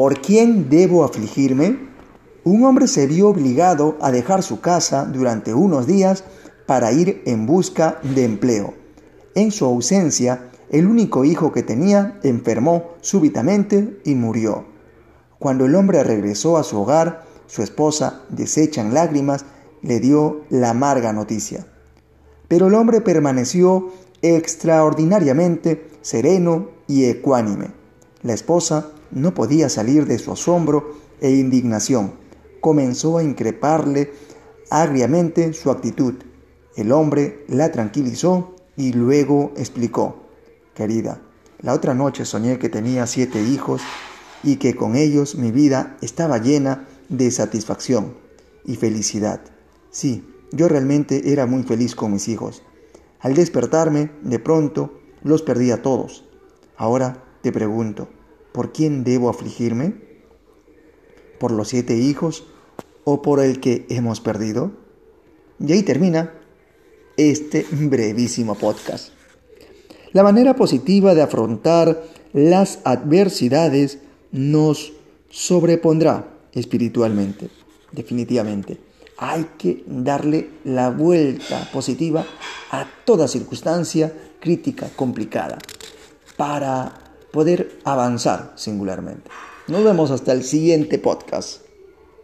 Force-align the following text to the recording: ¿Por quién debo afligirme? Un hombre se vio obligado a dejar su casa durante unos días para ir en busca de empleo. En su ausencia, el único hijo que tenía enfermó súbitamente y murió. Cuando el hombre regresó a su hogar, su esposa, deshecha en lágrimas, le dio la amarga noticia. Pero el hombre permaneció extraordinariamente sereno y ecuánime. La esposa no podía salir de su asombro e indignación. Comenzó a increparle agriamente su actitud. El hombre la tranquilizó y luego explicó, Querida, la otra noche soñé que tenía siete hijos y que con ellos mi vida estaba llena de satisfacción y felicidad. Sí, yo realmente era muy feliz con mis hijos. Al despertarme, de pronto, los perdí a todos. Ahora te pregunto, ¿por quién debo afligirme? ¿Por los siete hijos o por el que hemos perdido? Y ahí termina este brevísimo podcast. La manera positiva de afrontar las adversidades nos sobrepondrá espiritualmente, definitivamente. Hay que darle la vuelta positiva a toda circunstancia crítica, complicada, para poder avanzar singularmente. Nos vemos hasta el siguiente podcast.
¿Por 0.00 0.22
quién 0.22 0.70
debo 0.70 1.04
afligirme? 1.04 1.78
Un 2.44 2.64
hombre 2.64 2.88
se 2.88 3.06
vio 3.06 3.28
obligado 3.28 3.98
a 4.00 4.10
dejar 4.10 4.42
su 4.42 4.62
casa 4.62 5.04
durante 5.04 5.52
unos 5.52 5.86
días 5.86 6.24
para 6.64 6.90
ir 6.90 7.20
en 7.26 7.44
busca 7.44 8.00
de 8.02 8.24
empleo. 8.24 8.72
En 9.34 9.50
su 9.50 9.66
ausencia, 9.66 10.48
el 10.70 10.86
único 10.86 11.26
hijo 11.26 11.52
que 11.52 11.62
tenía 11.62 12.18
enfermó 12.22 12.94
súbitamente 13.02 14.00
y 14.06 14.14
murió. 14.14 14.64
Cuando 15.38 15.66
el 15.66 15.74
hombre 15.74 16.02
regresó 16.02 16.56
a 16.56 16.64
su 16.64 16.80
hogar, 16.80 17.26
su 17.46 17.62
esposa, 17.62 18.22
deshecha 18.30 18.80
en 18.80 18.94
lágrimas, 18.94 19.44
le 19.82 20.00
dio 20.00 20.44
la 20.48 20.70
amarga 20.70 21.12
noticia. 21.12 21.66
Pero 22.48 22.68
el 22.68 22.74
hombre 22.74 23.02
permaneció 23.02 23.90
extraordinariamente 24.22 25.90
sereno 26.00 26.70
y 26.86 27.04
ecuánime. 27.04 27.79
La 28.22 28.34
esposa 28.34 28.90
no 29.10 29.32
podía 29.32 29.68
salir 29.68 30.06
de 30.06 30.18
su 30.18 30.32
asombro 30.32 30.96
e 31.20 31.30
indignación. 31.30 32.12
Comenzó 32.60 33.18
a 33.18 33.22
increparle 33.22 34.12
agriamente 34.70 35.52
su 35.54 35.70
actitud. 35.70 36.14
El 36.76 36.92
hombre 36.92 37.44
la 37.48 37.72
tranquilizó 37.72 38.54
y 38.76 38.92
luego 38.92 39.52
explicó, 39.56 40.22
Querida, 40.74 41.20
la 41.60 41.74
otra 41.74 41.94
noche 41.94 42.24
soñé 42.24 42.58
que 42.58 42.68
tenía 42.68 43.06
siete 43.06 43.42
hijos 43.42 43.82
y 44.42 44.56
que 44.56 44.76
con 44.76 44.96
ellos 44.96 45.34
mi 45.34 45.50
vida 45.50 45.96
estaba 46.00 46.38
llena 46.38 46.86
de 47.08 47.30
satisfacción 47.30 48.14
y 48.64 48.76
felicidad. 48.76 49.40
Sí, 49.90 50.24
yo 50.52 50.68
realmente 50.68 51.32
era 51.32 51.46
muy 51.46 51.62
feliz 51.62 51.94
con 51.94 52.12
mis 52.12 52.28
hijos. 52.28 52.62
Al 53.18 53.34
despertarme, 53.34 54.10
de 54.22 54.38
pronto, 54.38 55.00
los 55.22 55.42
perdí 55.42 55.70
a 55.70 55.82
todos. 55.82 56.24
Ahora 56.76 57.24
te 57.42 57.52
pregunto, 57.52 58.08
¿por 58.52 58.72
quién 58.72 59.04
debo 59.04 59.28
afligirme? 59.28 59.94
¿Por 61.38 61.52
los 61.52 61.68
siete 61.68 61.96
hijos 61.96 62.44
o 63.04 63.22
por 63.22 63.40
el 63.40 63.60
que 63.60 63.86
hemos 63.88 64.20
perdido? 64.20 64.72
Y 65.58 65.72
ahí 65.72 65.82
termina 65.82 66.34
este 67.16 67.66
brevísimo 67.70 68.54
podcast. 68.54 69.12
La 70.12 70.22
manera 70.22 70.56
positiva 70.56 71.14
de 71.14 71.22
afrontar 71.22 72.02
las 72.32 72.80
adversidades 72.84 73.98
nos 74.32 74.92
sobrepondrá 75.30 76.28
espiritualmente, 76.52 77.48
definitivamente. 77.92 78.78
Hay 79.18 79.50
que 79.58 79.84
darle 79.86 80.50
la 80.64 80.90
vuelta 80.90 81.68
positiva 81.72 82.24
a 82.70 82.86
toda 83.04 83.28
circunstancia 83.28 84.12
crítica, 84.40 84.88
complicada, 84.96 85.58
para 86.36 87.09
poder 87.32 87.78
avanzar 87.84 88.52
singularmente. 88.56 89.30
Nos 89.68 89.84
vemos 89.84 90.10
hasta 90.10 90.32
el 90.32 90.42
siguiente 90.42 90.98
podcast. 90.98 91.69